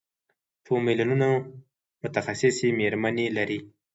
په 0.63 0.73
میلیونونو 0.85 1.29
متخصصې 2.03 2.67
مېرمنې 2.79 3.27
لري. 3.37 3.59